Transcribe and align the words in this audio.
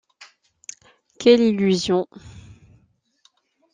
Quelle 1.19 1.41
illusion! 1.43 2.07